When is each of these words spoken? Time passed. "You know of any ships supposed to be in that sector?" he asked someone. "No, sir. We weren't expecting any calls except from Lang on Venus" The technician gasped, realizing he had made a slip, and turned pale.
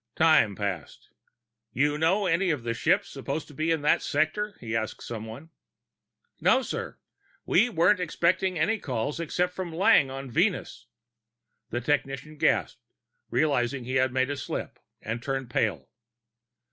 Time 0.15 0.55
passed. 0.55 1.11
"You 1.73 1.95
know 1.95 2.25
of 2.25 2.33
any 2.33 2.73
ships 2.73 3.07
supposed 3.07 3.47
to 3.49 3.53
be 3.53 3.69
in 3.69 3.83
that 3.83 4.01
sector?" 4.01 4.55
he 4.59 4.75
asked 4.75 5.03
someone. 5.03 5.51
"No, 6.39 6.63
sir. 6.63 6.97
We 7.45 7.69
weren't 7.69 7.99
expecting 7.99 8.57
any 8.57 8.79
calls 8.79 9.19
except 9.19 9.53
from 9.53 9.71
Lang 9.71 10.09
on 10.09 10.31
Venus" 10.31 10.87
The 11.69 11.81
technician 11.81 12.37
gasped, 12.39 12.81
realizing 13.29 13.83
he 13.83 13.97
had 13.97 14.11
made 14.11 14.31
a 14.31 14.37
slip, 14.37 14.79
and 15.03 15.21
turned 15.21 15.51
pale. 15.51 15.87